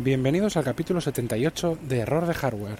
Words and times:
Bienvenidos 0.00 0.56
al 0.56 0.62
capítulo 0.62 1.00
78 1.00 1.76
de 1.88 1.98
Error 1.98 2.24
de 2.24 2.32
Hardware. 2.32 2.78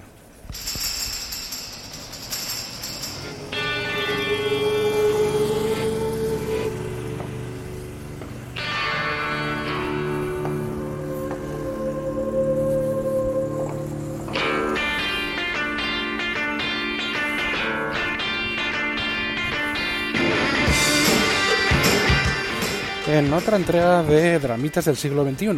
En 23.09 23.33
otra 23.33 23.57
entrega 23.57 24.03
de 24.03 24.39
Dramitas 24.39 24.85
del 24.85 24.99
siglo 24.99 25.25
XXI, 25.25 25.49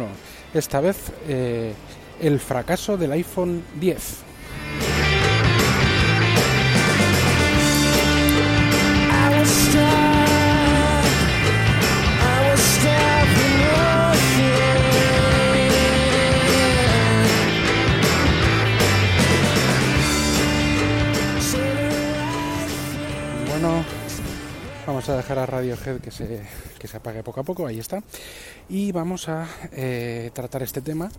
esta 0.53 0.79
vez 0.79 1.11
eh, 1.27 1.73
el 2.21 2.39
fracaso 2.39 2.95
del 2.95 3.11
iPhone 3.11 3.61
10. 3.77 4.30
Vamos 25.01 25.09
a 25.15 25.17
dejar 25.17 25.39
a 25.39 25.47
Radiohead 25.47 25.99
que 25.99 26.11
se, 26.11 26.43
que 26.77 26.87
se 26.87 26.97
apague 26.97 27.23
poco 27.23 27.39
a 27.39 27.43
poco, 27.43 27.65
ahí 27.65 27.79
está. 27.79 28.03
Y 28.69 28.91
vamos 28.91 29.29
a 29.29 29.47
eh, 29.71 30.29
tratar 30.31 30.61
este 30.61 30.79
tema. 30.81 31.09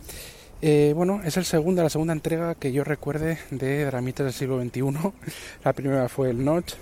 Eh, 0.61 0.93
bueno, 0.95 1.21
es 1.25 1.37
el 1.37 1.45
segunda, 1.45 1.83
la 1.83 1.91
segunda 1.91 2.13
entrega 2.13 2.55
que 2.55 2.71
yo 2.71 2.85
recuerde 2.85 3.39
de 3.51 3.85
Dramitas 3.85 4.25
del 4.25 4.35
siglo 4.35 4.63
XXI. 4.63 4.83
La 5.65 5.73
primera 5.73 6.09
fue 6.09 6.31
el 6.31 6.45
Notch 6.45 6.75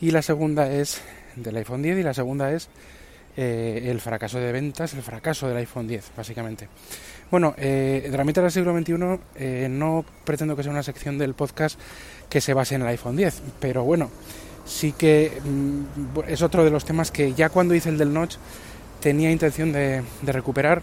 y 0.00 0.10
la 0.10 0.20
segunda 0.20 0.68
es 0.68 1.00
del 1.36 1.58
iPhone 1.58 1.80
10 1.80 1.98
y 1.98 2.02
la 2.02 2.12
segunda 2.12 2.50
es 2.50 2.68
eh, 3.36 3.84
el 3.84 4.00
fracaso 4.00 4.40
de 4.40 4.50
ventas, 4.50 4.94
el 4.94 5.02
fracaso 5.02 5.46
del 5.46 5.58
iPhone 5.58 5.86
10, 5.86 6.10
básicamente. 6.16 6.68
Bueno, 7.30 7.54
Dramitas 7.56 8.42
del 8.42 8.50
siglo 8.50 8.76
XXI 8.76 9.68
no 9.68 10.04
pretendo 10.24 10.56
que 10.56 10.64
sea 10.64 10.72
una 10.72 10.82
sección 10.82 11.18
del 11.18 11.34
podcast 11.34 11.78
que 12.28 12.40
se 12.40 12.52
base 12.52 12.74
en 12.74 12.82
el 12.82 12.88
iPhone 12.88 13.16
10, 13.16 13.42
pero 13.60 13.84
bueno, 13.84 14.10
sí 14.64 14.92
que 14.92 15.40
mm, 15.44 16.20
es 16.28 16.42
otro 16.42 16.64
de 16.64 16.70
los 16.70 16.84
temas 16.84 17.10
que 17.10 17.34
ya 17.34 17.48
cuando 17.48 17.74
hice 17.74 17.88
el 17.88 17.98
del 17.98 18.12
Notch 18.12 18.36
tenía 19.00 19.32
intención 19.32 19.72
de, 19.72 20.02
recuperar, 20.22 20.80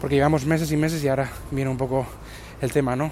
porque 0.00 0.14
llevamos 0.14 0.46
meses 0.46 0.70
y 0.72 0.76
meses 0.76 1.02
y 1.02 1.08
ahora 1.08 1.30
viene 1.50 1.70
un 1.70 1.76
poco 1.76 2.06
el 2.60 2.72
tema, 2.72 2.94
¿no? 2.94 3.10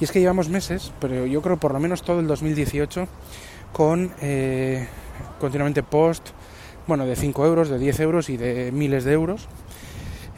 Y 0.00 0.04
es 0.04 0.12
que 0.12 0.20
llevamos 0.20 0.48
meses, 0.48 0.92
pero 1.00 1.26
yo 1.26 1.42
creo 1.42 1.56
por 1.56 1.72
lo 1.72 1.80
menos 1.80 2.02
todo 2.02 2.20
el 2.20 2.26
2018, 2.28 3.08
con 3.72 4.12
eh, 4.20 4.86
continuamente 5.40 5.82
post, 5.82 6.28
bueno, 6.86 7.06
de 7.06 7.16
5 7.16 7.46
euros, 7.46 7.68
de 7.68 7.78
10 7.78 8.00
euros 8.00 8.30
y 8.30 8.36
de 8.36 8.70
miles 8.72 9.04
de 9.04 9.12
euros, 9.12 9.48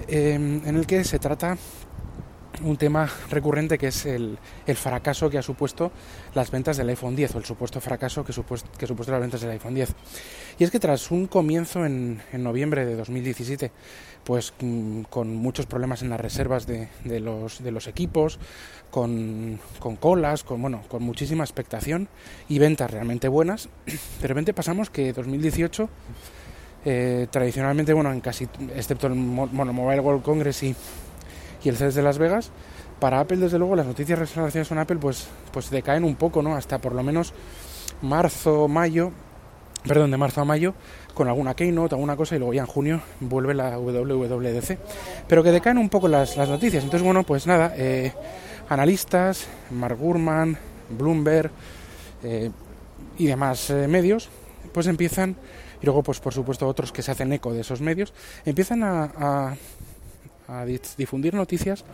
eh, 0.08 0.34
en 0.34 0.76
el 0.76 0.86
que 0.86 1.04
se 1.04 1.18
trata 1.18 1.58
un 2.62 2.76
tema 2.76 3.10
recurrente 3.30 3.78
que 3.78 3.88
es 3.88 4.06
el, 4.06 4.38
el, 4.66 4.76
fracaso 4.76 5.28
que 5.28 5.38
ha 5.38 5.42
supuesto 5.42 5.90
las 6.34 6.50
ventas 6.50 6.76
del 6.76 6.88
iPhone 6.88 7.16
10 7.16 7.34
o 7.34 7.38
el 7.38 7.44
supuesto 7.44 7.80
fracaso 7.80 8.24
que, 8.24 8.32
supuesto, 8.32 8.70
que 8.78 8.86
supuesto 8.86 9.12
las 9.12 9.20
ventas 9.20 9.40
del 9.40 9.50
iPhone 9.50 9.74
10. 9.74 9.94
Y 10.58 10.64
es 10.64 10.70
que 10.70 10.78
tras 10.78 11.10
un 11.10 11.26
comienzo 11.26 11.84
en, 11.84 12.22
en 12.32 12.42
noviembre 12.42 12.86
de 12.86 12.96
2017, 12.96 13.72
pues 14.24 14.52
mm, 14.60 15.02
con 15.02 15.34
muchos 15.34 15.66
problemas 15.66 16.02
en 16.02 16.10
las 16.10 16.20
reservas 16.20 16.66
de, 16.66 16.88
de, 17.04 17.20
los, 17.20 17.62
de 17.62 17.70
los, 17.70 17.86
equipos, 17.86 18.38
con, 18.90 19.58
con, 19.78 19.96
colas, 19.96 20.44
con, 20.44 20.62
bueno, 20.62 20.82
con 20.88 21.02
muchísima 21.02 21.44
expectación 21.44 22.08
y 22.48 22.58
ventas 22.58 22.90
realmente 22.90 23.28
buenas, 23.28 23.68
de 24.20 24.28
repente 24.28 24.52
pasamos 24.54 24.90
que 24.90 25.12
2018... 25.12 25.88
Eh, 26.86 27.28
tradicionalmente, 27.30 27.94
bueno, 27.94 28.12
en 28.12 28.20
casi, 28.20 28.46
excepto 28.76 29.06
el 29.06 29.14
Mobile 29.14 30.00
World 30.00 30.22
Congress 30.22 30.62
y, 30.64 30.76
y 31.64 31.68
el 31.68 31.76
CES 31.76 31.94
de 31.94 32.02
Las 32.02 32.18
Vegas, 32.18 32.50
para 33.00 33.20
Apple, 33.20 33.38
desde 33.38 33.58
luego, 33.58 33.74
las 33.74 33.86
noticias 33.86 34.18
relacionadas 34.18 34.68
con 34.68 34.78
Apple 34.78 34.96
pues, 34.96 35.26
pues 35.52 35.70
decaen 35.70 36.04
un 36.04 36.14
poco, 36.14 36.42
¿no? 36.42 36.54
Hasta 36.54 36.78
por 36.78 36.94
lo 36.94 37.02
menos 37.02 37.32
marzo, 38.02 38.68
mayo, 38.68 39.10
perdón, 39.86 40.10
de 40.10 40.16
marzo 40.16 40.42
a 40.42 40.44
mayo, 40.44 40.74
con 41.14 41.28
alguna 41.28 41.54
keynote, 41.54 41.94
alguna 41.94 42.16
cosa, 42.16 42.36
y 42.36 42.38
luego 42.38 42.54
ya 42.54 42.62
en 42.62 42.66
junio 42.66 43.00
vuelve 43.20 43.54
la 43.54 43.78
WWDC. 43.78 44.78
Pero 45.26 45.42
que 45.42 45.52
decaen 45.52 45.78
un 45.78 45.88
poco 45.88 46.08
las, 46.08 46.36
las 46.36 46.48
noticias. 46.48 46.84
Entonces, 46.84 47.04
bueno, 47.04 47.22
pues 47.24 47.46
nada, 47.46 47.72
eh, 47.76 48.12
analistas, 48.68 49.46
Mark 49.70 49.96
Gurman, 49.98 50.56
Bloomberg 50.90 51.50
eh, 52.22 52.50
y 53.18 53.26
demás 53.26 53.70
eh, 53.70 53.88
medios, 53.88 54.28
pues 54.72 54.86
empiezan, 54.86 55.36
y 55.80 55.84
luego, 55.86 56.02
pues 56.02 56.20
por 56.20 56.34
supuesto, 56.34 56.66
otros 56.66 56.92
que 56.92 57.02
se 57.02 57.10
hacen 57.10 57.32
eco 57.32 57.52
de 57.52 57.60
esos 57.60 57.80
medios, 57.80 58.12
empiezan 58.44 58.82
a, 58.82 59.04
a 59.16 59.56
a 60.48 60.64
difundir 60.64 61.34
noticias, 61.34 61.84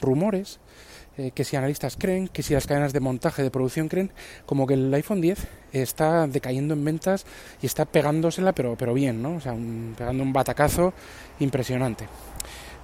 rumores, 0.00 0.58
eh, 1.16 1.30
que 1.32 1.44
si 1.44 1.54
analistas 1.54 1.96
creen, 1.96 2.26
que 2.26 2.42
si 2.42 2.54
las 2.54 2.66
cadenas 2.66 2.92
de 2.92 2.98
montaje, 2.98 3.42
de 3.42 3.50
producción 3.50 3.88
creen, 3.88 4.10
como 4.46 4.66
que 4.66 4.74
el 4.74 4.92
iPhone 4.92 5.20
10 5.20 5.38
está 5.72 6.26
decayendo 6.26 6.74
en 6.74 6.84
ventas 6.84 7.24
y 7.62 7.66
está 7.66 7.84
pegándosela, 7.84 8.52
pero, 8.52 8.74
pero 8.76 8.94
bien, 8.94 9.22
¿no? 9.22 9.36
O 9.36 9.40
sea, 9.40 9.52
un, 9.52 9.94
pegando 9.96 10.24
un 10.24 10.32
batacazo 10.32 10.92
impresionante. 11.38 12.08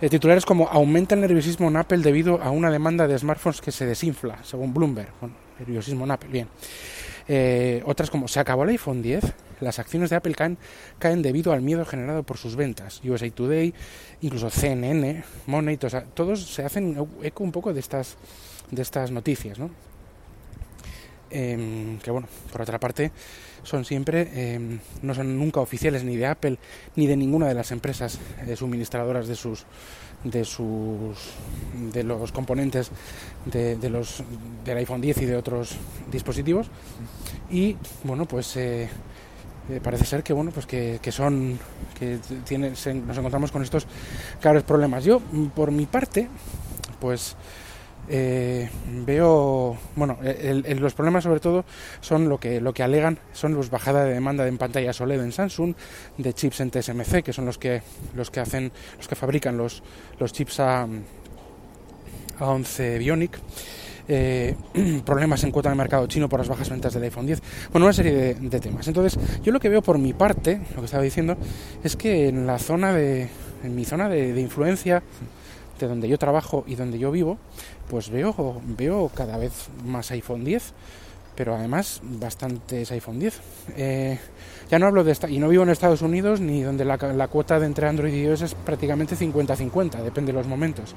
Eh, 0.00 0.08
titulares 0.08 0.46
como 0.46 0.68
aumenta 0.68 1.16
el 1.16 1.20
nerviosismo 1.20 1.68
en 1.68 1.76
Apple 1.76 1.98
debido 1.98 2.40
a 2.40 2.50
una 2.50 2.70
demanda 2.70 3.08
de 3.08 3.18
smartphones 3.18 3.60
que 3.60 3.72
se 3.72 3.84
desinfla, 3.84 4.38
según 4.44 4.72
Bloomberg. 4.72 5.10
Bueno, 5.20 5.34
nerviosismo 5.58 6.04
en 6.04 6.10
Apple, 6.12 6.30
bien. 6.30 6.48
Eh, 7.32 7.80
otras 7.86 8.10
como 8.10 8.26
se 8.26 8.40
acabó 8.40 8.64
el 8.64 8.70
iPhone 8.70 9.02
10, 9.02 9.22
las 9.60 9.78
acciones 9.78 10.10
de 10.10 10.16
Apple 10.16 10.34
caen, 10.34 10.58
caen 10.98 11.22
debido 11.22 11.52
al 11.52 11.60
miedo 11.62 11.84
generado 11.84 12.24
por 12.24 12.38
sus 12.38 12.56
ventas. 12.56 13.00
USA 13.04 13.30
Today, 13.30 13.72
incluso 14.20 14.50
CNN, 14.50 15.22
Money, 15.46 15.76
todos 15.76 16.44
se 16.44 16.64
hacen 16.64 16.96
eco 17.22 17.44
un 17.44 17.52
poco 17.52 17.72
de 17.72 17.78
estas, 17.78 18.16
de 18.72 18.82
estas 18.82 19.12
noticias, 19.12 19.60
¿no? 19.60 19.70
Eh, 21.30 21.98
que 22.02 22.10
bueno, 22.10 22.28
por 22.50 22.62
otra 22.62 22.78
parte, 22.78 23.12
son 23.62 23.84
siempre, 23.84 24.28
eh, 24.32 24.78
no 25.02 25.14
son 25.14 25.38
nunca 25.38 25.60
oficiales 25.60 26.04
ni 26.04 26.16
de 26.16 26.26
Apple 26.26 26.58
ni 26.96 27.06
de 27.06 27.16
ninguna 27.16 27.46
de 27.46 27.54
las 27.54 27.72
empresas 27.72 28.18
eh, 28.46 28.56
suministradoras 28.56 29.28
de 29.28 29.36
sus 29.36 29.66
de 30.24 30.44
sus 30.44 31.16
de 31.92 32.02
los 32.02 32.30
componentes 32.32 32.90
de, 33.46 33.76
de, 33.76 33.88
los 33.88 34.22
del 34.64 34.78
iPhone 34.78 35.00
10 35.00 35.22
y 35.22 35.26
de 35.26 35.36
otros 35.36 35.76
dispositivos. 36.10 36.68
Y 37.50 37.76
bueno 38.04 38.26
pues 38.26 38.56
eh, 38.56 38.88
eh, 39.70 39.80
parece 39.82 40.04
ser 40.04 40.22
que 40.22 40.32
bueno 40.32 40.50
pues 40.50 40.66
que, 40.66 40.98
que 41.00 41.12
son 41.12 41.58
que 41.98 42.18
tiene, 42.46 42.76
se, 42.76 42.92
nos 42.92 43.16
encontramos 43.16 43.50
con 43.50 43.62
estos 43.62 43.86
graves 44.42 44.62
problemas. 44.62 45.04
Yo 45.04 45.20
por 45.54 45.70
mi 45.70 45.86
parte 45.86 46.28
pues 47.00 47.36
eh, 48.08 48.68
veo 49.06 49.76
bueno 49.94 50.18
el, 50.22 50.64
los 50.80 50.94
problemas 50.94 51.24
sobre 51.24 51.40
todo 51.40 51.64
son 52.00 52.28
lo 52.28 52.38
que 52.38 52.60
lo 52.60 52.72
que 52.72 52.82
alegan 52.82 53.18
son 53.32 53.54
los 53.54 53.70
bajada 53.70 54.04
de 54.04 54.14
demanda 54.14 54.46
en 54.48 54.58
pantallas 54.58 55.00
OLED 55.00 55.22
en 55.22 55.32
Samsung 55.32 55.74
de 56.18 56.32
chips 56.32 56.60
en 56.60 56.70
TSMC 56.70 57.22
que 57.22 57.32
son 57.32 57.46
los 57.46 57.58
que 57.58 57.82
los 58.14 58.30
que 58.30 58.40
hacen 58.40 58.72
los 58.96 59.06
que 59.06 59.14
fabrican 59.14 59.56
los 59.56 59.82
los 60.18 60.32
chips 60.32 60.60
a, 60.60 60.88
a 62.38 62.44
11 62.44 62.98
Bionic 62.98 63.38
eh, 64.08 64.56
problemas 65.06 65.44
en 65.44 65.52
cuota 65.52 65.68
de 65.68 65.76
mercado 65.76 66.08
chino 66.08 66.28
por 66.28 66.40
las 66.40 66.48
bajas 66.48 66.68
ventas 66.68 66.92
del 66.92 67.04
iPhone 67.04 67.26
10, 67.26 67.40
bueno, 67.70 67.86
una 67.86 67.92
serie 67.92 68.12
de, 68.12 68.34
de, 68.34 68.58
temas. 68.58 68.88
Entonces, 68.88 69.16
yo 69.44 69.52
lo 69.52 69.60
que 69.60 69.68
veo 69.68 69.82
por 69.82 69.98
mi 69.98 70.12
parte, 70.14 70.60
lo 70.74 70.80
que 70.80 70.86
estaba 70.86 71.04
diciendo, 71.04 71.36
es 71.84 71.94
que 71.94 72.26
en 72.26 72.44
la 72.44 72.58
zona 72.58 72.92
de, 72.92 73.28
en 73.62 73.76
mi 73.76 73.84
zona 73.84 74.08
de 74.08 74.40
influencia, 74.40 75.04
de 75.86 75.90
donde 75.90 76.08
yo 76.08 76.18
trabajo 76.18 76.64
y 76.66 76.74
donde 76.74 76.98
yo 76.98 77.10
vivo, 77.10 77.38
pues 77.88 78.10
veo, 78.10 78.60
veo 78.64 79.10
cada 79.14 79.36
vez 79.38 79.68
más 79.84 80.10
iPhone 80.10 80.44
10, 80.44 80.72
pero 81.34 81.54
además 81.54 82.00
bastantes 82.02 82.90
iPhone 82.92 83.18
10. 83.18 83.40
Eh, 83.76 84.18
ya 84.70 84.78
no 84.78 84.86
hablo 84.86 85.04
de 85.04 85.12
esta, 85.12 85.28
y 85.28 85.38
no 85.38 85.48
vivo 85.48 85.62
en 85.62 85.70
Estados 85.70 86.02
Unidos 86.02 86.40
ni 86.40 86.62
donde 86.62 86.84
la, 86.84 86.96
la 86.96 87.28
cuota 87.28 87.58
de 87.58 87.66
entre 87.66 87.88
Android 87.88 88.12
y 88.12 88.22
iOS 88.22 88.42
es 88.42 88.54
prácticamente 88.54 89.16
50-50, 89.16 90.02
depende 90.02 90.32
de 90.32 90.38
los 90.38 90.46
momentos. 90.46 90.94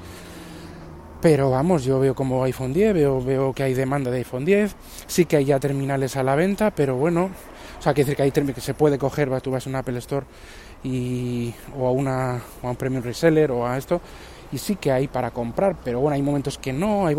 Pero 1.23 1.49
vamos, 1.49 1.85
yo 1.85 2.01
veo 2.01 2.13
como 2.13 2.43
iPhone 2.43 2.73
10, 2.73 2.93
veo, 2.93 3.23
veo 3.23 3.53
que 3.53 3.63
hay 3.63 3.73
demanda 3.73 4.11
de 4.11 4.17
iPhone 4.17 4.43
10, 4.43 4.75
sí 5.07 5.23
que 5.23 5.37
hay 5.37 5.45
ya 5.45 5.57
terminales 5.57 6.17
a 6.17 6.23
la 6.23 6.35
venta, 6.35 6.71
pero 6.71 6.97
bueno, 6.97 7.29
o 7.79 7.81
sea, 7.81 7.93
quiere 7.93 8.09
decir 8.09 8.17
que, 8.17 8.23
hay 8.23 8.53
que 8.53 8.59
se 8.59 8.73
puede 8.73 8.97
coger, 8.97 9.29
tú 9.41 9.51
vas 9.51 9.65
a 9.65 9.69
un 9.69 9.77
Apple 9.77 9.97
Store 9.99 10.25
y, 10.83 11.53
o, 11.77 11.87
a 11.87 11.91
una, 11.91 12.41
o 12.61 12.67
a 12.67 12.71
un 12.71 12.75
Premium 12.75 13.01
Reseller 13.03 13.51
o 13.51 13.65
a 13.65 13.77
esto, 13.77 14.01
y 14.53 14.59
sí 14.59 14.75
que 14.75 14.91
hay 14.91 15.07
para 15.07 15.31
comprar, 15.31 15.75
pero 15.83 15.99
bueno, 15.99 16.15
hay 16.15 16.21
momentos 16.21 16.57
que 16.57 16.71
no, 16.71 17.07
hay, 17.07 17.15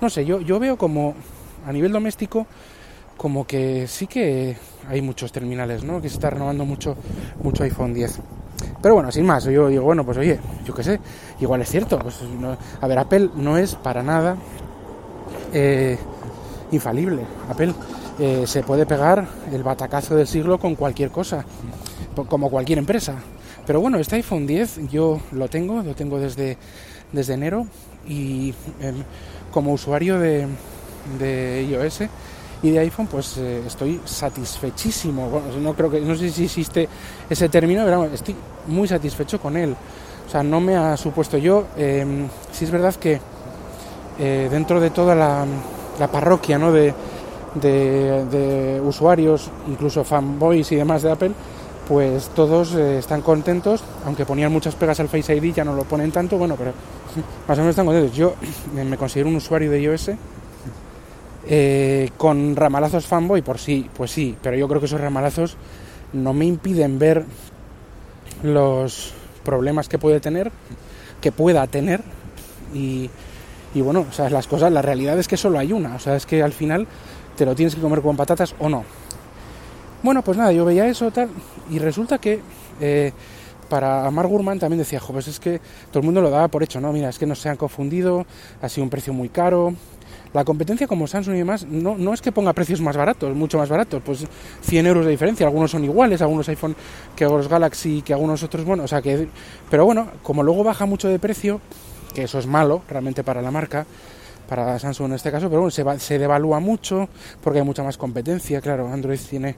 no 0.00 0.10
sé, 0.10 0.24
yo, 0.24 0.40
yo 0.40 0.58
veo 0.60 0.76
como 0.76 1.14
a 1.66 1.72
nivel 1.72 1.90
doméstico 1.92 2.46
como 3.16 3.46
que 3.46 3.86
sí 3.86 4.06
que 4.06 4.56
hay 4.88 5.00
muchos 5.00 5.32
terminales, 5.32 5.82
¿no? 5.84 6.02
Que 6.02 6.08
se 6.08 6.16
está 6.16 6.30
renovando 6.30 6.64
mucho, 6.64 6.96
mucho 7.42 7.62
iPhone 7.62 7.94
10. 7.94 8.20
Pero 8.82 8.94
bueno, 8.94 9.10
sin 9.12 9.24
más, 9.24 9.44
yo 9.44 9.68
digo, 9.68 9.84
bueno, 9.84 10.04
pues 10.04 10.18
oye, 10.18 10.38
yo 10.64 10.74
qué 10.74 10.82
sé, 10.82 11.00
igual 11.40 11.62
es 11.62 11.70
cierto. 11.70 11.98
Pues, 11.98 12.20
a 12.80 12.86
ver, 12.86 12.98
Apple 12.98 13.30
no 13.36 13.56
es 13.56 13.76
para 13.76 14.02
nada 14.02 14.36
eh, 15.52 15.96
infalible. 16.72 17.22
Apple 17.48 17.72
eh, 18.18 18.44
se 18.46 18.62
puede 18.62 18.84
pegar 18.84 19.26
el 19.52 19.62
batacazo 19.62 20.16
del 20.16 20.26
siglo 20.26 20.58
con 20.58 20.74
cualquier 20.74 21.10
cosa, 21.10 21.44
como 22.28 22.50
cualquier 22.50 22.78
empresa. 22.78 23.14
Pero 23.66 23.80
bueno, 23.80 23.98
este 23.98 24.16
iPhone 24.16 24.46
10 24.46 24.90
yo 24.90 25.20
lo 25.32 25.48
tengo, 25.48 25.82
lo 25.82 25.94
tengo 25.94 26.18
desde, 26.18 26.58
desde 27.12 27.34
enero 27.34 27.66
y 28.06 28.52
em, 28.80 28.96
como 29.50 29.72
usuario 29.72 30.18
de, 30.18 30.46
de 31.18 31.66
iOS 31.70 32.02
y 32.62 32.70
de 32.70 32.78
iPhone 32.78 33.06
pues 33.06 33.36
eh, 33.36 33.62
estoy 33.66 34.00
satisfechísimo 34.04 35.28
bueno, 35.28 35.46
no 35.60 35.74
creo 35.74 35.90
que 35.90 36.00
no 36.00 36.14
sé 36.14 36.30
si 36.30 36.44
existe 36.44 36.88
ese 37.28 37.48
término 37.48 37.84
pero 37.84 38.06
estoy 38.06 38.34
muy 38.68 38.88
satisfecho 38.88 39.38
con 39.38 39.56
él 39.56 39.76
o 40.26 40.30
sea 40.30 40.42
no 40.42 40.60
me 40.60 40.74
ha 40.74 40.96
supuesto 40.96 41.36
yo 41.36 41.66
eh, 41.76 42.26
sí 42.52 42.64
es 42.64 42.70
verdad 42.70 42.94
que 42.94 43.20
eh, 44.18 44.48
dentro 44.50 44.80
de 44.80 44.90
toda 44.90 45.14
la, 45.14 45.46
parroquia 46.10 46.58
¿no? 46.58 46.72
de, 46.72 46.94
de, 47.54 48.80
usuarios 48.84 49.50
incluso 49.68 50.02
fanboys 50.02 50.72
y 50.72 50.76
demás 50.76 51.02
de 51.02 51.10
Apple 51.10 51.32
pues 51.88 52.28
todos 52.28 52.74
eh, 52.74 52.98
están 52.98 53.20
contentos 53.22 53.82
aunque 54.06 54.24
ponían 54.24 54.52
muchas 54.52 54.74
pegas 54.74 55.00
al 55.00 55.08
Face 55.08 55.36
ID 55.36 55.54
ya 55.54 55.64
no 55.64 55.74
lo 55.74 55.84
ponen 55.84 56.10
tanto 56.10 56.38
bueno 56.38 56.56
pero 56.56 56.72
más 57.48 57.58
o 57.58 57.60
menos 57.60 57.70
están 57.70 57.86
contentos 57.86 58.16
yo 58.16 58.34
me 58.74 58.96
considero 58.96 59.28
un 59.28 59.36
usuario 59.36 59.70
de 59.70 59.82
iOS 59.82 60.10
eh, 61.46 62.10
con 62.16 62.56
ramalazos 62.56 63.06
fanboy, 63.06 63.42
por 63.42 63.58
sí, 63.58 63.88
pues 63.94 64.10
sí, 64.10 64.36
pero 64.42 64.56
yo 64.56 64.66
creo 64.66 64.80
que 64.80 64.86
esos 64.86 65.00
ramalazos 65.00 65.56
no 66.12 66.32
me 66.32 66.46
impiden 66.46 66.98
ver 66.98 67.26
los 68.42 69.12
problemas 69.44 69.88
que 69.88 69.98
puede 69.98 70.20
tener, 70.20 70.50
que 71.20 71.32
pueda 71.32 71.66
tener, 71.66 72.02
y, 72.72 73.10
bueno, 73.74 74.06
o 74.08 74.12
sea, 74.12 74.30
las 74.30 74.48
cosas, 74.48 74.72
la 74.72 74.82
realidad 74.82 75.18
es 75.18 75.28
que 75.28 75.36
solo 75.36 75.58
hay 75.58 75.72
una, 75.72 75.94
o 75.94 75.98
sea, 75.98 76.16
es 76.16 76.26
que 76.26 76.42
al 76.42 76.52
final 76.52 76.86
te 77.36 77.44
lo 77.44 77.54
tienes 77.54 77.74
que 77.74 77.80
comer 77.80 78.00
con 78.00 78.16
patatas 78.16 78.54
o 78.58 78.68
no. 78.68 78.84
Bueno, 80.04 80.20
pues 80.20 80.36
nada, 80.36 80.52
yo 80.52 80.66
veía 80.66 80.86
eso 80.86 81.10
tal, 81.10 81.30
y 81.70 81.78
resulta 81.78 82.18
que 82.18 82.38
eh, 82.78 83.10
para 83.70 84.10
Mark 84.10 84.28
Gurman 84.28 84.58
también 84.58 84.80
decía, 84.80 85.00
jo, 85.00 85.14
pues 85.14 85.28
es 85.28 85.40
que 85.40 85.62
todo 85.90 86.00
el 86.00 86.04
mundo 86.04 86.20
lo 86.20 86.28
daba 86.28 86.48
por 86.48 86.62
hecho, 86.62 86.78
¿no? 86.78 86.92
Mira, 86.92 87.08
es 87.08 87.18
que 87.18 87.24
no 87.24 87.34
se 87.34 87.48
han 87.48 87.56
confundido, 87.56 88.26
ha 88.60 88.68
sido 88.68 88.84
un 88.84 88.90
precio 88.90 89.14
muy 89.14 89.30
caro, 89.30 89.72
la 90.34 90.44
competencia 90.44 90.86
como 90.86 91.06
Samsung 91.06 91.36
y 91.36 91.38
demás 91.38 91.64
no, 91.64 91.96
no 91.96 92.12
es 92.12 92.20
que 92.20 92.32
ponga 92.32 92.52
precios 92.52 92.82
más 92.82 92.98
baratos, 92.98 93.34
mucho 93.34 93.56
más 93.56 93.70
baratos, 93.70 94.02
pues 94.04 94.26
100 94.60 94.86
euros 94.86 95.06
de 95.06 95.12
diferencia, 95.12 95.46
algunos 95.46 95.70
son 95.70 95.84
iguales, 95.84 96.20
algunos 96.20 96.50
iPhone 96.50 96.76
que 97.16 97.24
los 97.24 97.48
Galaxy, 97.48 98.02
que 98.02 98.12
algunos 98.12 98.42
otros, 98.42 98.62
bueno, 98.66 98.84
o 98.84 98.88
sea 98.88 99.00
que, 99.00 99.26
pero 99.70 99.86
bueno, 99.86 100.08
como 100.22 100.42
luego 100.42 100.62
baja 100.64 100.84
mucho 100.84 101.08
de 101.08 101.18
precio, 101.18 101.62
que 102.14 102.24
eso 102.24 102.38
es 102.38 102.46
malo 102.46 102.82
realmente 102.90 103.24
para 103.24 103.40
la 103.40 103.50
marca, 103.50 103.86
para 104.48 104.78
Samsung 104.78 105.08
en 105.08 105.14
este 105.14 105.30
caso, 105.30 105.48
pero 105.48 105.62
bueno, 105.62 105.98
se, 105.98 106.18
devalúa 106.18 106.60
mucho 106.60 107.08
porque 107.42 107.60
hay 107.60 107.64
mucha 107.64 107.82
más 107.82 107.96
competencia, 107.96 108.60
claro, 108.60 108.88
Android 108.88 109.18
tiene 109.28 109.56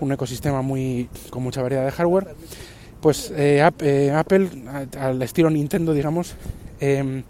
un 0.00 0.12
ecosistema 0.12 0.62
muy 0.62 1.08
con 1.30 1.42
mucha 1.42 1.62
variedad 1.62 1.84
de 1.84 1.90
hardware, 1.92 2.34
pues 3.00 3.32
eh, 3.36 3.68
eh, 3.80 4.12
Apple, 4.12 4.48
al 4.98 5.20
estilo 5.22 5.50
Nintendo, 5.50 5.92
digamos, 5.92 6.34
eh, 6.80 7.22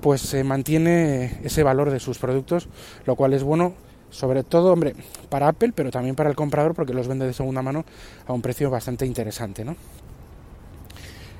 pues 0.00 0.34
mantiene 0.44 1.40
ese 1.44 1.62
valor 1.62 1.90
de 1.90 2.00
sus 2.00 2.18
productos, 2.18 2.68
lo 3.06 3.14
cual 3.16 3.32
es 3.32 3.42
bueno 3.42 3.74
sobre 4.12 4.44
todo, 4.44 4.72
hombre, 4.72 4.94
para 5.30 5.48
Apple, 5.48 5.72
pero 5.74 5.90
también 5.90 6.14
para 6.14 6.28
el 6.28 6.36
comprador 6.36 6.74
porque 6.74 6.92
los 6.92 7.08
vende 7.08 7.26
de 7.26 7.32
segunda 7.32 7.62
mano 7.62 7.84
a 8.26 8.32
un 8.32 8.42
precio 8.42 8.70
bastante 8.70 9.06
interesante, 9.06 9.64
¿no? 9.64 9.74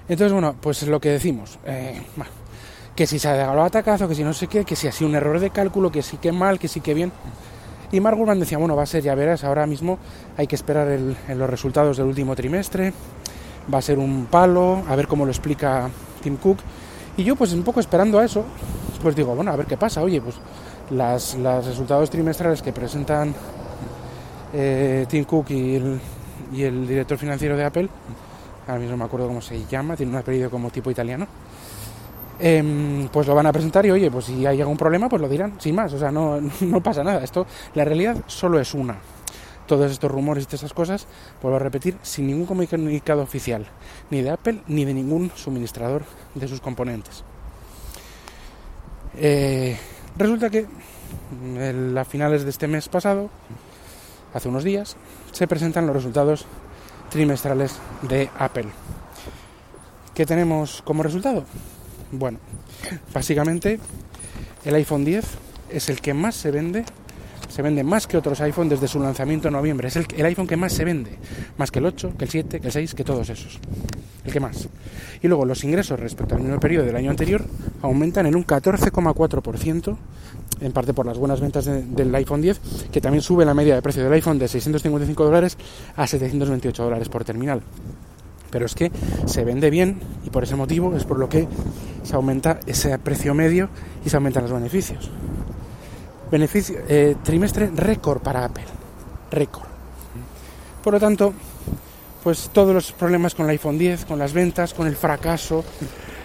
Entonces, 0.09 0.33
bueno, 0.33 0.57
pues 0.61 0.83
lo 0.85 0.99
que 0.99 1.11
decimos, 1.11 1.59
eh, 1.65 2.01
que 2.95 3.07
si 3.07 3.19
se 3.19 3.29
ha 3.29 3.35
dejado 3.35 3.63
atacazo, 3.63 4.09
que 4.09 4.15
si 4.15 4.25
no 4.25 4.33
sé 4.33 4.47
qué, 4.47 4.65
que 4.65 4.77
si 4.77 4.89
ha 4.89 4.93
sido 4.93 5.09
un 5.09 5.17
error 5.17 5.41
de 5.41 5.51
cálculo, 5.51 5.91
que 5.91 6.03
sí 6.03 6.17
que 6.19 6.33
mal, 6.33 6.59
que 6.59 6.69
sí 6.69 6.81
que 6.81 6.95
bien. 6.95 7.13
Y 7.91 8.01
Mark 8.01 8.17
Gurman 8.17 8.41
decía, 8.41 8.59
bueno, 8.59 8.75
va 8.75 8.85
a 8.85 8.87
ser, 8.87 9.03
ya 9.03 9.15
verás, 9.15 9.45
ahora 9.45 9.67
mismo 9.67 9.99
hay 10.37 10.47
que 10.47 10.57
esperar 10.57 10.89
en 10.89 11.39
los 11.39 11.51
resultados 11.51 11.99
del 11.99 12.07
último 12.07 12.35
trimestre, 12.35 12.93
va 13.73 13.79
a 13.79 13.83
ser 13.83 13.99
un 13.99 14.27
palo, 14.27 14.83
a 14.89 14.97
ver 14.97 15.07
cómo 15.07 15.25
lo 15.25 15.31
explica 15.31 15.91
Tim 16.23 16.37
Cook, 16.37 16.59
y 17.17 17.25
yo 17.25 17.37
pues 17.37 17.53
un 17.53 17.63
poco 17.63 17.81
esperando 17.81 18.19
a 18.19 18.25
eso, 18.25 18.45
pues 19.03 19.15
digo, 19.15 19.35
bueno, 19.35 19.53
a 19.53 19.57
ver 19.57 19.67
qué 19.67 19.77
pasa. 19.77 20.03
Oye, 20.03 20.21
pues 20.21 20.37
las, 20.91 21.35
los 21.35 21.67
resultados 21.67 22.09
trimestrales 22.09 22.63
que 22.63 22.73
presentan 22.73 23.35
eh, 24.53 25.07
Tim 25.09 25.25
Cook 25.25 25.51
y 25.51 25.77
el, 26.65 26.87
director 26.87 27.19
financiero 27.19 27.57
de 27.57 27.65
Apple, 27.65 27.89
ahora 28.67 28.79
mismo 28.79 28.93
no 28.93 28.99
me 28.99 29.05
acuerdo 29.05 29.27
cómo 29.27 29.43
se 29.43 29.65
llama, 29.67 29.97
tiene 29.97 30.13
un 30.13 30.19
apellido 30.19 30.51
como 30.51 30.71
tipo 30.71 30.91
italiano, 30.91 31.27
em, 32.43 33.09
pues 33.09 33.27
lo 33.29 33.35
van 33.35 33.47
a 33.47 33.53
presentar 33.53 33.87
y 33.87 33.93
oye, 33.93 34.11
pues 34.11 34.25
si 34.25 34.45
hay 34.45 34.61
algún 34.61 34.77
problema, 34.77 35.09
pues 35.09 35.23
lo 35.23 35.29
dirán, 35.29 35.55
sin 35.59 35.77
más, 35.77 35.93
o 35.93 35.99
sea, 35.99 36.11
no, 36.11 36.41
pasa 36.83 37.05
nada. 37.05 37.23
Esto, 37.23 37.47
la 37.75 37.85
realidad 37.85 38.17
solo 38.27 38.59
es 38.59 38.75
una 38.75 38.97
todos 39.67 39.91
estos 39.93 40.11
rumores 40.11 40.47
y 40.51 40.55
esas 40.55 40.75
cosas, 40.75 41.07
vuelvo 41.41 41.57
a 41.57 41.61
repetir, 41.61 41.97
sin 42.03 42.27
ningún 42.27 42.47
comunicado 42.47 43.23
oficial, 43.23 43.65
ni 44.11 44.21
de 44.21 44.31
Apple 44.31 44.61
ni 44.67 44.85
de 44.85 44.93
ningún 44.93 45.31
suministrador 45.35 46.03
de 46.35 46.49
sus 46.49 46.61
componentes. 46.61 47.25
Eh, 49.17 49.79
resulta 50.19 50.51
que 50.51 50.67
a 51.97 52.05
finales 52.05 52.45
de 52.45 52.51
este 52.51 52.67
mes 52.67 52.89
pasado, 52.89 53.31
hace 54.35 54.49
unos 54.49 54.65
días, 54.65 54.97
se 55.31 55.47
presentan 55.47 55.87
los 55.87 55.97
resultados 55.97 56.45
trimestrales 57.09 57.79
de 58.03 58.29
Apple. 58.39 58.67
¿Qué 60.15 60.27
tenemos 60.27 60.83
como 60.83 61.03
resultado? 61.03 61.45
Bueno, 62.13 62.39
básicamente 63.15 63.81
el 64.67 64.75
iPhone 64.75 65.05
10 65.05 65.25
es 65.71 65.89
el 65.89 66.01
que 66.01 66.13
más 66.13 66.35
se 66.35 66.51
vende 66.51 66.85
se 67.49 67.61
vende 67.61 67.85
más 67.85 68.07
que 68.07 68.17
otros 68.17 68.41
iPhone 68.41 68.71
desde 68.71 68.89
su 68.89 68.99
lanzamiento 68.99 69.49
en 69.49 69.55
noviembre. 69.55 69.89
Es 69.89 69.97
el, 69.97 70.07
iPhone 70.25 70.47
que 70.47 70.57
más 70.57 70.73
se 70.73 70.87
vende, 70.87 71.19
más 71.59 71.71
que 71.71 71.81
el 71.81 71.87
8, 71.87 72.15
que 72.17 72.25
el 72.25 72.31
7, 72.31 72.61
que 72.61 72.69
el 72.69 72.73
6, 72.73 72.95
que 72.95 73.05
todos 73.05 73.29
esos. 73.29 73.61
El 74.25 74.33
que 74.33 74.41
más. 74.41 74.69
Y 75.23 75.29
luego 75.29 75.45
los 75.45 75.63
ingresos 75.63 76.01
respecto 76.01 76.35
al 76.35 76.41
mismo 76.41 76.59
periodo 76.59 76.87
del 76.87 76.97
año 76.97 77.11
anterior 77.11 77.45
aumentan 77.83 78.25
en 78.25 78.37
un 78.37 78.47
14,4%, 78.47 79.97
en 80.63 80.73
parte 80.73 80.95
por 80.95 81.05
las 81.05 81.19
buenas 81.19 81.43
ventas 81.43 81.67
del 81.67 82.15
iPhone 82.15 82.41
10, 82.41 82.61
que 82.91 83.03
también 83.03 83.21
sube 83.21 83.45
la 83.45 83.53
media 83.53 83.75
de 83.75 83.83
precio 83.83 84.03
del 84.03 84.15
iPhone 84.15 84.39
de 84.39 84.49
655 84.49 85.23
dólares 85.23 85.59
a 85.97 86.07
728 86.07 86.83
dólares 86.83 87.11
por 87.11 87.23
terminal 87.25 87.61
pero 88.53 88.67
es 88.67 88.75
que 88.75 88.93
se 89.25 89.45
vende 89.45 89.71
bien 89.71 89.99
y 90.25 90.31
por 90.31 90.45
ese 90.45 90.55
motivo 90.55 90.95
es 90.95 91.05
por 91.05 91.19
lo 91.19 91.29
que 91.29 91.49
se 92.03 92.15
aumenta 92.15 92.61
ese 92.67 92.99
precio 92.99 93.35
medio 93.35 93.69
y 94.05 94.11
se 94.11 94.17
aumentan 94.17 94.45
los 94.45 94.53
beneficios. 94.53 95.11
Beneficio, 96.31 96.79
eh, 96.89 97.17
trimestre 97.23 97.71
récord 97.75 98.23
para 98.23 98.45
Apple. 98.45 98.65
Récord. 99.31 99.69
Por 100.83 100.95
lo 100.95 101.01
tanto, 101.01 101.35
pues 102.23 102.51
todos 102.53 102.75
los 102.75 102.93
problemas 102.93 103.35
con 103.35 103.47
el 103.47 103.51
iPhone 103.51 103.79
10, 103.79 104.05
con 104.05 104.19
las 104.19 104.33
ventas, 104.33 104.75
con 104.75 104.87
el 104.87 104.97
fracaso, 104.97 105.65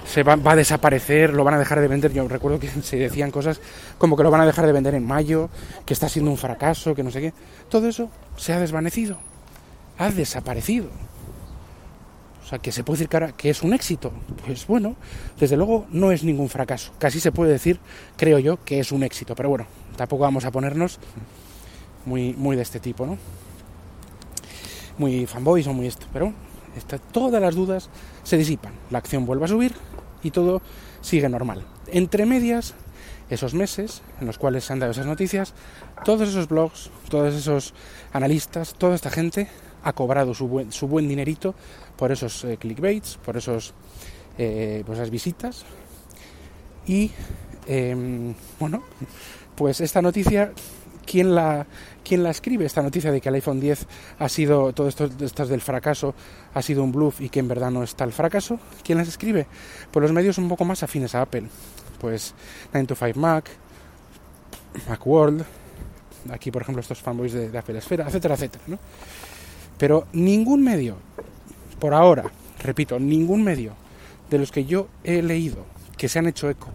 se 0.05 0.23
va, 0.23 0.35
va, 0.35 0.53
a 0.53 0.55
desaparecer, 0.55 1.33
lo 1.33 1.43
van 1.43 1.55
a 1.55 1.59
dejar 1.59 1.81
de 1.81 1.87
vender. 1.87 2.13
Yo 2.13 2.27
recuerdo 2.27 2.59
que 2.59 2.69
se 2.69 2.97
decían 2.97 3.31
cosas 3.31 3.59
como 3.97 4.15
que 4.15 4.23
lo 4.23 4.31
van 4.31 4.41
a 4.41 4.45
dejar 4.45 4.65
de 4.65 4.71
vender 4.71 4.95
en 4.95 5.05
mayo, 5.05 5.49
que 5.85 5.93
está 5.93 6.07
siendo 6.07 6.31
un 6.31 6.37
fracaso, 6.37 6.95
que 6.95 7.03
no 7.03 7.11
sé 7.11 7.21
qué. 7.21 7.33
Todo 7.69 7.87
eso 7.87 8.09
se 8.37 8.53
ha 8.53 8.59
desvanecido, 8.59 9.17
ha 9.97 10.09
desaparecido. 10.09 10.87
O 12.47 12.49
sea, 12.49 12.59
que 12.59 12.71
se 12.71 12.85
puede 12.85 13.05
decir 13.05 13.33
que 13.35 13.49
es 13.49 13.61
un 13.61 13.73
éxito. 13.73 14.09
Pues 14.45 14.65
bueno, 14.67 14.95
desde 15.37 15.57
luego 15.57 15.85
no 15.91 16.13
es 16.13 16.23
ningún 16.23 16.47
fracaso. 16.47 16.93
Casi 16.97 17.19
se 17.19 17.33
puede 17.33 17.51
decir, 17.51 17.77
creo 18.15 18.39
yo, 18.39 18.63
que 18.63 18.79
es 18.79 18.93
un 18.93 19.03
éxito. 19.03 19.35
Pero 19.35 19.49
bueno, 19.49 19.65
tampoco 19.97 20.23
vamos 20.23 20.45
a 20.45 20.51
ponernos 20.51 20.97
muy, 22.05 22.31
muy 22.35 22.55
de 22.55 22.61
este 22.61 22.79
tipo, 22.79 23.05
¿no? 23.05 23.17
Muy 24.97 25.25
fanboys 25.25 25.67
o 25.67 25.73
muy 25.73 25.87
esto. 25.87 26.07
Pero 26.13 26.31
todas 27.11 27.41
las 27.41 27.53
dudas 27.53 27.89
se 28.23 28.37
disipan. 28.37 28.71
La 28.91 28.99
acción 28.99 29.25
vuelve 29.25 29.43
a 29.43 29.49
subir 29.49 29.73
y 30.23 30.31
todo 30.31 30.61
sigue 31.01 31.27
normal. 31.27 31.65
Entre 31.87 32.25
medias, 32.25 32.75
esos 33.29 33.55
meses 33.55 34.01
en 34.21 34.27
los 34.27 34.37
cuales 34.37 34.63
se 34.63 34.71
han 34.71 34.79
dado 34.79 34.93
esas 34.93 35.05
noticias, 35.05 35.53
todos 36.05 36.29
esos 36.29 36.47
blogs, 36.47 36.91
todos 37.09 37.35
esos 37.35 37.73
analistas, 38.13 38.73
toda 38.75 38.95
esta 38.95 39.09
gente 39.09 39.49
ha 39.83 39.93
cobrado 39.93 40.33
su 40.33 40.47
buen, 40.47 40.71
su 40.71 40.87
buen 40.87 41.07
dinerito 41.07 41.55
por 41.95 42.11
esos 42.11 42.43
eh, 42.43 42.57
clickbaits, 42.57 43.17
por 43.17 43.37
esos, 43.37 43.73
eh, 44.37 44.83
esas 44.91 45.09
visitas. 45.09 45.65
Y 46.85 47.11
em, 47.67 48.33
bueno, 48.59 48.83
pues 49.55 49.81
esta 49.81 50.01
noticia, 50.01 50.53
¿quién 51.05 51.35
la, 51.35 51.65
¿quién 52.03 52.23
la 52.23 52.29
escribe? 52.29 52.65
Esta 52.65 52.81
noticia 52.81 53.11
de 53.11 53.19
que 53.19 53.29
el 53.29 53.35
iPhone 53.35 53.59
10 53.59 53.87
ha 54.19 54.29
sido, 54.29 54.73
todo 54.73 54.87
esto, 54.87 55.09
estas 55.19 55.49
del 55.49 55.61
fracaso, 55.61 56.15
ha 56.53 56.61
sido 56.61 56.83
un 56.83 56.91
bluff 56.91 57.21
y 57.21 57.29
que 57.29 57.39
en 57.39 57.47
verdad 57.47 57.71
no 57.71 57.83
está 57.83 58.03
el 58.03 58.13
fracaso. 58.13 58.59
¿Quién 58.83 58.97
las 58.97 59.07
escribe? 59.07 59.47
Pues 59.91 60.01
los 60.01 60.13
medios 60.13 60.37
un 60.37 60.47
poco 60.47 60.63
más 60.63 60.83
afines 60.83 61.15
a 61.15 61.21
Apple. 61.21 61.43
Pues 61.99 62.33
9 62.73 62.87
to 62.87 62.95
5 62.95 63.19
Mac, 63.19 63.49
Macworld, 64.87 65.43
aquí 66.31 66.51
por 66.51 66.61
ejemplo 66.61 66.81
estos 66.81 67.01
fanboys 67.01 67.33
de, 67.33 67.57
Apple 67.57 67.77
Esfera, 67.77 68.05
etcétera, 68.07 68.35
etcétera, 68.35 68.63
¿no? 68.67 68.79
Pero 69.77 70.07
ningún 70.13 70.63
medio, 70.63 70.97
por 71.79 71.93
ahora, 71.93 72.31
repito, 72.59 72.99
ningún 72.99 73.43
medio 73.43 73.73
de 74.29 74.39
los 74.39 74.51
que 74.51 74.65
yo 74.65 74.87
he 75.03 75.21
leído 75.21 75.65
que 75.97 76.09
se 76.09 76.19
han 76.19 76.27
hecho 76.27 76.49
eco 76.49 76.69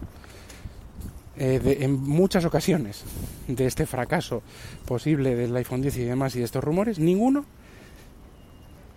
eh, 1.35 1.79
en 1.81 1.99
muchas 1.99 2.45
ocasiones 2.45 3.03
de 3.47 3.65
este 3.65 3.87
fracaso 3.87 4.43
posible 4.85 5.35
del 5.35 5.55
iPhone 5.55 5.81
10 5.81 5.97
y 5.97 6.03
demás 6.03 6.35
y 6.35 6.39
de 6.39 6.45
estos 6.45 6.63
rumores, 6.63 6.99
ninguno 6.99 7.45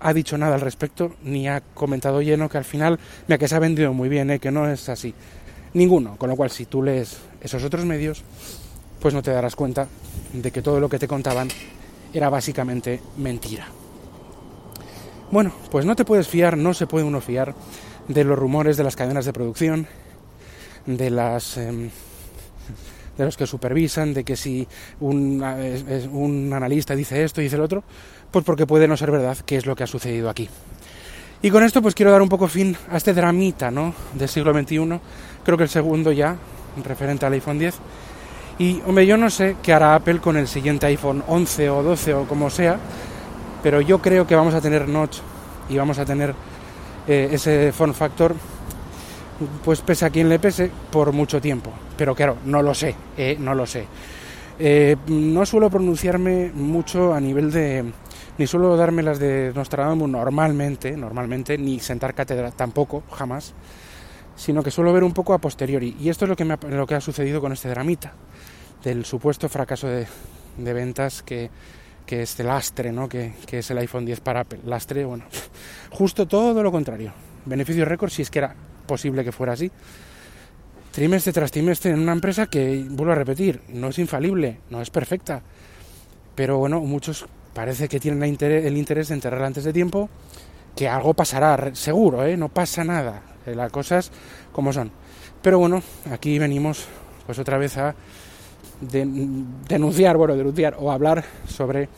ha 0.01 0.13
dicho 0.13 0.37
nada 0.37 0.57
al 0.57 0.61
respecto 0.61 1.15
ni 1.23 1.49
ha 1.49 1.63
comentado 1.63 2.21
lleno 2.21 2.51
que 2.51 2.59
al 2.59 2.65
final, 2.65 2.99
mira 3.27 3.39
que 3.39 3.49
se 3.49 3.55
ha 3.55 3.59
vendido 3.59 3.95
muy 3.95 4.11
bien, 4.11 4.31
eh, 4.31 4.39
que 4.39 4.51
no 4.51 4.69
es 4.69 4.89
así. 4.91 5.15
Ninguno, 5.73 6.17
con 6.17 6.29
lo 6.29 6.37
cual 6.37 6.51
si 6.51 6.67
tú 6.67 6.83
lees 6.83 7.17
esos 7.41 7.65
otros 7.65 7.87
medios, 7.87 8.23
pues 9.01 9.15
no 9.15 9.23
te 9.23 9.31
darás 9.31 9.57
cuenta 9.57 9.89
de 10.33 10.51
que 10.51 10.63
todo 10.63 10.79
lo 10.79 10.89
que 10.89 10.99
te 10.99 11.09
contaban 11.09 11.49
era 12.13 12.29
básicamente 12.29 13.01
mentira. 13.17 13.67
Bueno, 15.30 15.52
pues 15.71 15.85
no 15.85 15.97
te 15.97 16.04
puedes 16.04 16.28
fiar, 16.28 16.56
no 16.56 16.73
se 16.73 16.87
puede 16.87 17.04
uno 17.04 17.21
fiar 17.21 17.54
de 18.09 18.25
los 18.25 18.38
rumores 18.38 18.76
de 18.76 18.85
las 18.85 18.97
cadenas 18.97 19.25
de 19.25 19.33
producción, 19.33 19.87
de 20.87 21.11
las 21.11 21.56
em, 21.56 21.90
de 23.16 23.25
los 23.25 23.37
que 23.37 23.47
supervisan, 23.47 24.14
de 24.14 24.25
que 24.25 24.37
si 24.37 24.66
un, 25.00 25.42
analista 26.52 26.95
dice 26.95 27.25
esto 27.25 27.40
y 27.40 27.45
dice 27.45 27.56
el 27.56 27.62
otro, 27.62 27.83
pues 28.30 28.45
porque 28.45 28.66
puede 28.66 28.87
no 28.87 28.97
ser 28.97 29.11
verdad, 29.11 29.37
que 29.38 29.56
es 29.56 29.66
lo 29.66 29.75
que 29.75 29.85
ha 29.85 29.87
sucedido 29.87 30.28
aquí. 30.28 30.49
Y 31.42 31.50
con 31.50 31.64
esto 31.64 31.83
pues 31.83 31.95
quiero 31.95 32.12
dar 32.12 32.23
un 32.23 32.28
poco 32.28 32.49
fin 32.49 32.76
a 32.90 32.97
este 32.97 33.14
dramita, 33.14 33.71
¿no? 33.71 33.95
del 34.14 34.28
siglo 34.28 34.52
XXI, 34.52 35.00
creo 35.45 35.56
que 35.56 35.64
el 35.64 35.71
segundo 35.71 36.12
ya, 36.12 36.37
referente 36.85 37.26
al 37.26 37.33
iPhone 37.33 37.59
10. 37.59 37.75
Y 38.59 38.80
hombre, 38.87 39.06
yo 39.06 39.16
no 39.16 39.28
sé 39.28 39.56
qué 39.62 39.73
hará 39.73 39.95
Apple 39.95 40.18
con 40.18 40.37
el 40.37 40.49
siguiente 40.49 40.87
iPhone 40.87 41.23
11 41.26 41.71
o 41.71 41.83
12 41.83 42.14
o 42.14 42.25
como 42.26 42.49
sea, 42.49 42.78
pero 43.67 43.81
yo 43.81 44.01
creo 44.01 44.29
que 44.29 44.37
vamos 44.37 44.55
a 44.55 44.61
tener 44.61 44.87
notch 44.87 45.19
y 45.69 45.77
vamos 45.77 45.99
a 45.99 46.05
tener 46.05 46.33
eh, 47.09 47.31
ese 47.33 47.73
form 47.73 47.95
factor 47.95 48.33
pues 49.65 49.81
pese 49.81 50.05
a 50.05 50.11
quien 50.11 50.29
le 50.29 50.39
pese 50.39 50.71
por 50.93 51.11
mucho 51.11 51.41
tiempo. 51.41 51.73
Pero 51.97 52.15
claro, 52.15 52.37
no 52.45 52.63
lo 52.63 52.75
sé, 52.75 52.95
eh, 53.17 53.37
no 53.41 53.57
lo 53.57 53.67
sé. 53.67 53.87
Eh, 54.61 54.95
no 55.09 55.45
suelo 55.45 55.69
pronunciarme 55.69 56.53
mucho 56.55 57.13
a 57.13 57.19
nivel 57.19 57.51
de, 57.51 57.85
ni 58.39 58.47
suelo 58.47 58.77
darme 58.77 59.03
las 59.03 59.19
de 59.19 59.51
Nostradamus 59.53 60.09
normalmente, 60.09 60.97
normalmente, 60.97 61.59
ni 61.59 61.81
sentar 61.81 62.15
cátedra 62.15 62.53
tampoco, 62.53 63.03
jamás, 63.11 63.53
sino 64.37 64.63
que 64.63 64.71
suelo 64.71 64.93
ver 64.93 65.03
un 65.03 65.13
poco 65.13 65.35
a 65.35 65.39
posteriori. 65.39 65.97
Y 65.99 66.09
esto 66.09 66.25
es 66.25 66.29
lo 66.29 66.37
que, 66.37 66.45
me 66.45 66.55
ha, 66.55 66.59
lo 66.69 66.87
que 66.87 66.95
ha 66.95 67.01
sucedido 67.01 67.41
con 67.41 67.53
este 67.53 67.69
dramita, 67.69 68.13
del 68.85 69.05
supuesto 69.05 69.49
fracaso 69.49 69.89
de, 69.89 70.07
de 70.57 70.73
ventas 70.73 71.25
que, 71.25 71.51
que 72.07 72.23
este 72.23 72.45
lastre, 72.45 72.93
¿no? 72.93 73.09
Que, 73.09 73.35
que, 73.47 73.59
es 73.59 73.71
el 73.71 73.79
iPhone 73.79 74.07
10 74.07 74.21
para 74.21 74.41
Apple. 74.41 74.61
Lastre, 74.65 75.05
bueno, 75.05 75.25
justo 75.91 76.27
todo 76.27 76.63
lo 76.63 76.73
contrario. 76.73 77.13
Beneficio 77.45 77.85
récord 77.85 78.11
si 78.11 78.23
es 78.23 78.31
que 78.31 78.39
era 78.39 78.55
posible 78.87 79.25
que 79.25 79.33
fuera 79.33 79.53
así. 79.53 79.71
Trimestre 80.93 81.33
tras 81.33 81.51
trimestre 81.51 81.91
en 81.91 82.01
una 82.01 82.13
empresa 82.13 82.47
que, 82.47 82.87
vuelvo 82.89 83.13
a 83.13 83.17
repetir, 83.17 83.61
no 83.69 83.89
es 83.89 83.99
infalible, 83.99 84.61
no 84.71 84.81
es 84.81 84.89
perfecta. 84.89 85.43
Pero 86.35 86.57
bueno, 86.59 86.81
muchos 86.81 87.27
parece 87.53 87.89
que 87.89 88.01
tienen 88.01 88.23
el 88.23 88.77
interés 88.77 89.09
de 89.09 89.15
enterrarla 89.15 89.47
antes 89.47 89.65
de 89.65 89.73
tiempo, 89.73 90.09
que 90.75 90.89
algo 90.89 91.15
pasará, 91.15 91.75
seguro, 91.75 92.25
¿eh? 92.25 92.37
no 92.37 92.49
pasa 92.49 92.85
nada. 92.85 93.23
Eh, 93.47 93.55
las 93.55 93.71
cosas 93.71 94.11
como 94.53 94.73
son. 94.73 94.91
Pero 95.43 95.59
bueno, 95.59 95.83
aquí 96.11 96.39
venimos 96.39 96.87
pues 97.27 97.39
otra 97.39 97.59
vez 97.59 97.77
a 97.79 97.95
denunciar, 98.80 100.16
bueno, 100.16 100.37
denunciar 100.37 100.76
o 100.78 100.90
hablar 100.90 101.25
sobre 101.49 101.88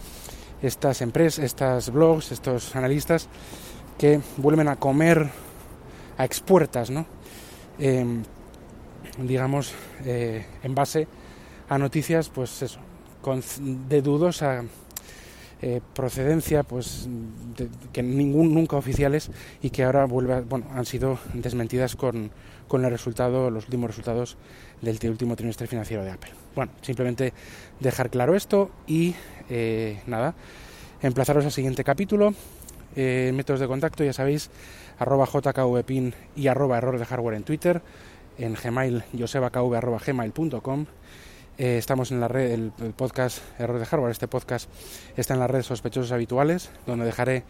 estas 0.63 1.03
empresas, 1.03 1.45
estas 1.45 1.91
blogs, 1.91 2.33
estos 2.33 2.75
analistas 2.77 3.29
que 3.97 4.21
vuelven 4.37 4.69
a 4.69 4.77
comer 4.77 5.29
a 6.17 6.25
expuertas, 6.25 6.91
¿no? 6.91 7.07
Em, 7.79 8.23
digamos, 9.19 9.73
eh, 10.05 10.47
en 10.63 10.75
base 10.75 11.07
a 11.69 11.79
noticias, 11.79 12.29
pues 12.29 12.63
eso, 12.63 12.81
con, 13.21 13.43
de 13.89 14.03
dudosa 14.03 14.65
eh, 15.61 15.81
procedencia, 15.95 16.63
pues 16.63 17.09
que 17.93 18.03
ningún 18.03 18.55
nunca 18.55 18.77
oficiales 18.77 19.31
y 19.61 19.71
que 19.71 19.83
ahora 19.83 20.05
vuelve 20.05 20.43
bueno, 20.43 20.67
han 20.73 20.87
sido 20.87 21.19
desmentidas 21.35 21.97
con, 21.97 22.31
con 22.69 22.85
el 22.85 22.91
resultado, 22.91 23.51
los 23.51 23.65
últimos 23.65 23.91
resultados 23.91 24.37
del 24.83 25.11
último 25.11 25.35
trimestre 25.35 25.67
financiero 25.67 26.05
de 26.05 26.11
Apple. 26.11 26.31
Bueno, 26.55 26.71
simplemente 26.83 27.33
dejar 27.81 28.09
claro 28.11 28.37
esto 28.37 28.71
y 28.87 29.17
eh, 29.51 30.01
nada, 30.07 30.35
emplazaros 31.03 31.45
al 31.45 31.53
siguiente 31.53 31.83
capítulo. 31.83 32.35
métodos 32.95 33.59
de 33.59 33.67
contacto, 33.67 34.05
ya 34.05 34.13
sabéis, 34.13 34.51
arroba 34.99 35.27
jkvpin 35.27 36.15
y 36.37 36.47
arroba 36.47 36.79
error 36.79 36.99
de 36.99 37.05
hardware 37.05 37.35
en 37.35 37.43
Twitter, 37.43 37.83
en 38.39 38.55
Gmail, 38.55 39.03
josebakv 39.19 39.75
arroba 39.75 39.99
gmail.com. 39.99 40.87
Eh, 41.59 41.77
estamos 41.77 42.13
en 42.13 42.21
la 42.21 42.29
red, 42.29 42.53
el, 42.53 42.71
podcast 42.95 43.41
Error 43.59 43.81
de 43.81 43.85
Hardware. 43.85 44.13
Este 44.13 44.29
podcast 44.29 44.71
está 45.17 45.35
en 45.35 45.41
las 45.41 45.51
redes 45.51 45.67
sospechosos 45.67 46.13
habituales, 46.13 46.71
donde 46.87 47.05
dejaré 47.05 47.43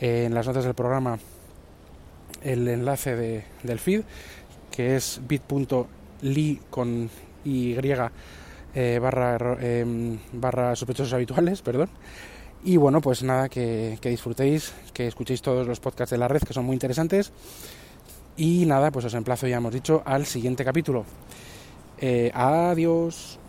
eh, 0.00 0.26
en 0.26 0.34
las 0.34 0.46
notas 0.46 0.62
del 0.62 0.74
programa 0.74 1.18
el 2.40 2.68
enlace 2.68 3.16
de, 3.16 3.44
del 3.64 3.80
feed, 3.80 4.02
que 4.70 4.94
es 4.94 5.20
bit.ly 5.26 6.60
con 6.70 7.10
y 7.44 7.74
eh, 8.74 8.98
barra, 9.00 9.36
em, 9.60 10.20
barra 10.34 10.76
sospechosos 10.76 11.12
habituales, 11.12 11.60
perdón. 11.60 11.90
Y 12.62 12.76
bueno, 12.76 13.00
pues 13.00 13.24
nada, 13.24 13.48
que, 13.48 13.98
disfrutéis, 14.00 14.72
que 14.94 15.08
escuchéis 15.08 15.42
todos 15.42 15.66
los 15.66 15.80
podcasts 15.80 16.12
de 16.12 16.18
la 16.18 16.28
red 16.28 16.42
que 16.42 16.54
son 16.54 16.64
muy 16.64 16.74
interesantes. 16.74 17.32
Y 18.36 18.66
nada, 18.66 18.92
pues 18.92 19.04
os 19.04 19.14
emplazo, 19.14 19.48
ya 19.48 19.56
hemos 19.56 19.74
dicho, 19.74 20.00
al 20.04 20.26
siguiente 20.26 20.64
capítulo. 20.64 21.04
Eh, 22.00 22.30
adiós. 22.32 23.40